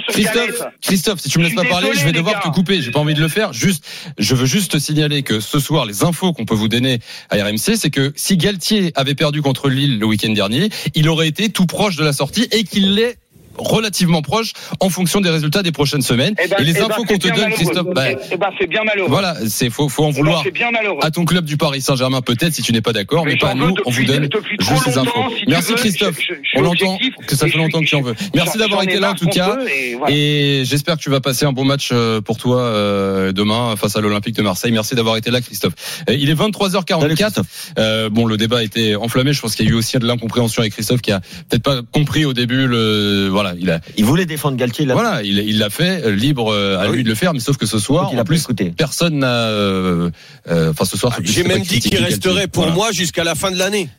Christophe, 0.09 0.67
Christophe, 0.81 1.19
si 1.21 1.29
tu 1.29 1.39
me 1.39 1.43
laisses 1.45 1.55
pas 1.55 1.65
parler, 1.65 1.91
je 1.93 2.03
vais 2.05 2.11
devoir 2.11 2.41
te 2.41 2.49
couper. 2.49 2.81
J'ai 2.81 2.91
pas 2.91 2.99
envie 2.99 3.13
de 3.13 3.21
le 3.21 3.27
faire. 3.27 3.53
Juste, 3.53 3.83
je 4.17 4.35
veux 4.35 4.45
juste 4.45 4.71
te 4.71 4.79
signaler 4.79 5.23
que 5.23 5.39
ce 5.39 5.59
soir, 5.59 5.85
les 5.85 6.03
infos 6.03 6.33
qu'on 6.33 6.45
peut 6.45 6.55
vous 6.55 6.67
donner 6.67 6.99
à 7.29 7.35
RMC, 7.37 7.75
c'est 7.75 7.89
que 7.89 8.13
si 8.15 8.37
Galtier 8.37 8.91
avait 8.95 9.15
perdu 9.15 9.41
contre 9.41 9.69
Lille 9.69 9.99
le 9.99 10.05
week-end 10.05 10.31
dernier, 10.31 10.69
il 10.95 11.09
aurait 11.09 11.27
été 11.27 11.49
tout 11.49 11.65
proche 11.65 11.95
de 11.95 12.03
la 12.03 12.13
sortie 12.13 12.47
et 12.51 12.63
qu'il 12.63 12.95
l'est 12.95 13.17
relativement 13.57 14.21
proche 14.21 14.53
en 14.79 14.89
fonction 14.89 15.21
des 15.21 15.29
résultats 15.29 15.63
des 15.63 15.71
prochaines 15.71 16.01
semaines. 16.01 16.35
Eh 16.43 16.47
ben, 16.47 16.55
et 16.59 16.63
les 16.63 16.71
eh 16.71 16.73
ben, 16.81 16.85
infos 16.91 17.03
qu'on 17.03 17.17
te 17.17 17.27
donne. 17.27 17.51
Christophe, 17.51 17.87
bah, 17.93 18.11
Eh 18.31 18.37
ben, 18.37 18.47
c'est 18.59 18.67
bien 18.67 18.83
malheureux. 18.83 19.09
voilà, 19.09 19.35
c'est 19.47 19.69
faut, 19.69 19.89
faut 19.89 20.03
en 20.03 20.09
ben, 20.09 20.15
vouloir 20.15 20.41
C'est 20.43 20.51
bien 20.51 20.69
à 21.01 21.11
ton 21.11 21.25
club 21.25 21.45
du 21.45 21.57
Paris 21.57 21.81
Saint-Germain 21.81 22.21
peut-être 22.21 22.53
si 22.53 22.61
tu 22.61 22.71
n'es 22.73 22.81
pas 22.81 22.93
d'accord, 22.93 23.25
mais, 23.25 23.33
Mais 23.33 23.37
pas 23.37 23.51
j'en 23.51 23.67
nous. 23.67 23.75
On 23.85 23.91
vous 23.91 24.03
donne 24.05 24.27
juste 24.59 24.87
les 24.87 24.97
infos. 24.97 25.11
si 25.37 25.43
Merci 25.47 25.71
veux. 25.71 25.77
Christophe. 25.77 26.17
Je- 26.19 26.33
je- 26.33 26.59
On 26.59 26.65
entend 26.65 26.93
objectif, 26.95 27.13
que 27.27 27.35
ça 27.35 27.45
fait 27.45 27.51
je 27.53 27.57
longtemps 27.57 27.79
que 27.81 27.85
tu 27.85 27.95
en 27.95 28.01
veux. 28.01 28.15
Merci 28.35 28.57
d'avoir 28.57 28.83
été 28.83 28.99
là 28.99 29.11
en 29.11 29.15
tout 29.15 29.27
cas. 29.27 29.57
et 29.73 29.95
voilà. 29.95 30.15
Et 30.15 30.63
j'espère 30.65 30.95
que 30.97 31.01
tu 31.01 31.09
vas 31.09 31.19
passer 31.21 31.45
un 31.45 31.51
bon 31.53 31.63
match 31.65 31.89
euh, 31.91 32.21
pour 32.21 32.37
toi 32.37 32.61
euh, 32.61 33.31
demain 33.31 33.75
face 33.75 33.95
à 33.95 34.01
l'Olympique 34.01 34.35
de 34.35 34.41
Marseille. 34.41 34.71
Merci 34.71 34.95
d'avoir 34.95 35.17
été 35.17 35.31
là, 35.31 35.41
Christophe. 35.41 35.73
Euh, 36.09 36.13
Il 36.13 36.29
est 36.29 36.35
Salut, 36.35 36.51
23h44. 36.51 37.15
Christophe. 37.15 37.71
Euh, 37.77 38.09
bon, 38.09 38.25
le 38.25 38.37
débat 38.37 38.63
était 38.63 38.95
enflammé. 38.95 39.33
Je 39.33 39.41
pense 39.41 39.55
qu'il 39.55 39.65
y 39.65 39.69
a 39.69 39.71
eu 39.71 39.75
aussi 39.75 39.97
de 39.97 40.05
l'incompréhension 40.07 40.61
avec 40.61 40.73
Christophe 40.73 41.01
qui 41.01 41.11
a 41.11 41.19
peut-être 41.49 41.63
pas 41.63 41.81
compris 41.91 42.25
au 42.25 42.33
début. 42.33 42.67
Le 42.67 43.29
voilà, 43.41 43.55
il 43.59 43.69
a 43.69 43.79
Il 43.97 44.05
voulait 44.05 44.25
défendre 44.25 44.57
Galtier, 44.57 44.85
là. 44.85 44.93
voilà, 44.93 45.21
il 45.23 45.39
il 45.39 45.57
l'a 45.57 45.69
fait 45.69 46.03
euh, 46.05 46.11
libre 46.15 46.51
euh, 46.53 46.77
à 46.77 46.81
Ah 46.81 46.87
lui 46.87 46.97
oui. 46.97 47.03
de 47.03 47.09
le 47.09 47.15
faire. 47.15 47.33
Mais 47.33 47.39
sauf 47.39 47.57
que 47.57 47.65
ce 47.65 47.79
soir, 47.79 48.09
il 48.11 48.15
en 48.15 48.19
a 48.19 48.23
pas 48.23 48.25
plus, 48.25 48.41
écouté. 48.41 48.73
personne 48.75 49.19
n'a. 49.19 49.27
euh, 49.47 50.09
euh, 50.49 50.69
Enfin, 50.71 50.85
ce 50.85 50.97
soir, 50.97 51.13
c'est- 51.17 51.25
J'ai 51.25 51.43
même 51.43 51.61
dit 51.61 51.79
qu'il 51.79 51.91
Galtier. 51.91 52.07
resterait 52.07 52.47
pour 52.47 52.63
Voilà. 52.63 52.75
moi 52.75 52.91
jusqu'à 52.91 53.23
la 53.23 53.35
fin 53.35 53.51
de 53.51 53.57
l'année. 53.57 53.89